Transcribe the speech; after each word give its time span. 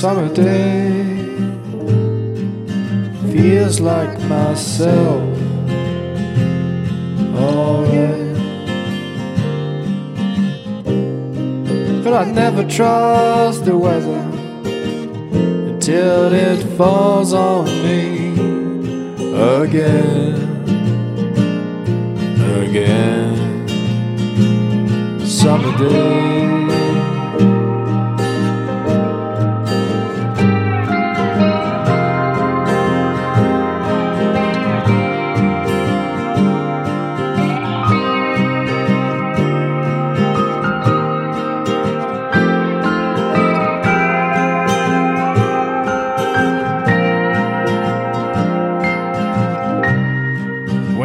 summer 0.00 0.32
day 0.32 1.16
feels 3.32 3.80
like 3.80 4.16
myself. 4.28 5.36
Oh 7.34 7.82
yeah. 7.92 8.16
But 12.04 12.14
I 12.14 12.30
never 12.30 12.62
trust 12.62 13.64
the 13.64 13.76
weather 13.76 14.22
until 15.72 16.32
it 16.32 16.62
falls 16.76 17.32
on 17.32 17.64
me 17.82 18.34
again. 19.64 20.36
Again. 22.62 23.66
Summer 25.26 25.76
day. 25.76 26.77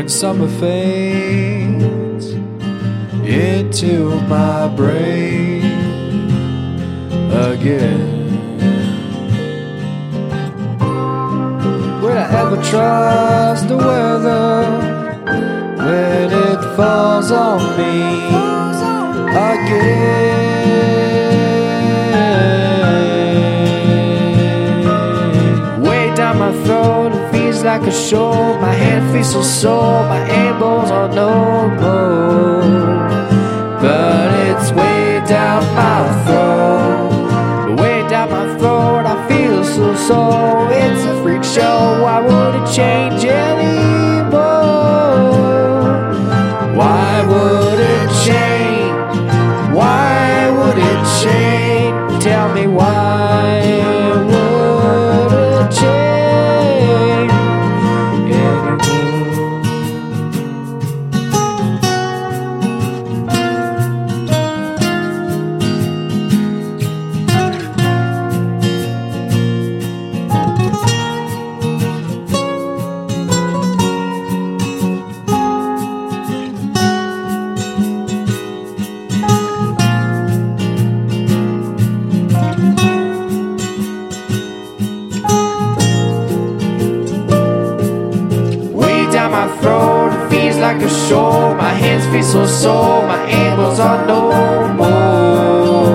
When 0.03 0.09
summer 0.09 0.49
fades 0.59 2.31
into 3.25 4.19
my 4.27 4.67
brain 4.75 5.63
again. 7.31 8.09
Will 12.01 12.17
I 12.17 12.27
ever 12.41 12.61
trust 12.63 13.69
the 13.69 13.77
weather 13.77 14.65
when 15.77 16.31
it 16.49 16.75
falls 16.75 17.31
on 17.31 17.61
me 17.77 18.03
again? 19.31 20.42
Shore. 27.93 28.59
My 28.59 28.73
hand 28.73 29.11
feels 29.13 29.31
so 29.31 29.41
sore, 29.41 30.03
my 30.07 30.21
elbows 30.29 30.91
are 30.91 31.09
normal. 31.09 32.61
But 33.81 34.29
it's 34.47 34.71
way 34.71 35.21
down 35.27 35.63
my 35.75 36.01
throat. 36.25 37.79
Way 37.79 38.07
down 38.09 38.29
my 38.31 38.57
throat, 38.57 39.05
I 39.05 39.27
feel 39.27 39.63
so 39.63 39.95
sore. 39.95 40.71
It's 40.71 41.03
a 41.05 41.21
freak 41.21 41.43
show, 41.43 42.01
why 42.03 42.19
would 42.19 42.55
it 42.61 42.67
change 42.73 43.23
anymore? 43.25 43.82
my 89.33 89.47
throat. 89.57 90.11
It 90.13 90.29
feels 90.29 90.57
like 90.57 90.79
a 90.81 90.89
show. 91.07 91.55
My 91.55 91.73
hands 91.83 92.05
feel 92.13 92.23
so 92.23 92.45
sore. 92.45 93.01
My 93.07 93.21
ankles 93.25 93.79
are 93.79 94.05
no 94.05 94.21
more. 94.79 95.93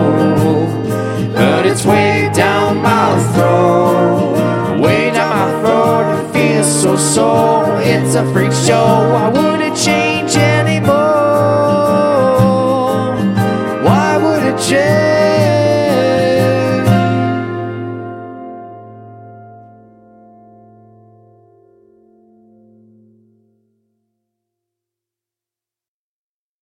But 1.33 1.65
it's 1.65 1.85
way 1.87 2.31
down 2.35 2.83
my 2.83 3.09
throat. 3.33 4.81
Way 4.81 5.13
down 5.13 5.31
my 5.39 5.51
throat. 5.61 6.05
It 6.19 6.25
feels 6.35 6.71
so 6.83 6.97
sore. 6.97 7.81
It's 7.81 8.17
a 8.17 8.25
freak 8.33 8.53
show. 8.67 8.91
I 9.25 9.29
wouldn't 9.37 9.77
change 9.77 10.35
anymore. 10.37 10.97
Why 13.87 14.11
would 14.23 14.43
it 14.51 14.59
change? 14.69 15.58